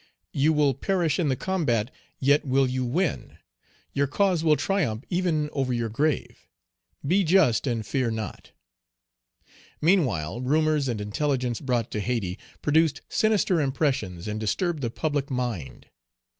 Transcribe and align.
You 0.33 0.51
will 0.51 0.73
perish 0.73 1.19
in 1.19 1.29
the 1.29 1.35
combat, 1.35 1.91
yet 2.19 2.43
will 2.43 2.65
you 2.67 2.83
win; 2.83 3.37
your 3.93 4.07
cause 4.07 4.43
will 4.43 4.55
triumph 4.55 5.03
even 5.11 5.47
over 5.53 5.71
your 5.73 5.89
grave. 5.89 6.47
Be 7.05 7.23
just, 7.23 7.67
and 7.67 7.85
fear 7.85 8.09
not. 8.09 8.51
Meanwhile, 9.79 10.41
rumors 10.41 10.87
and 10.87 10.99
intelligence 10.99 11.61
brought 11.61 11.91
to 11.91 11.99
Hayti 11.99 12.39
produced 12.63 13.01
sinister 13.09 13.61
impressions, 13.61 14.27
and 14.27 14.39
disturbed 14.39 14.81
the 14.81 14.89
public 14.89 15.29
mind. 15.29 15.85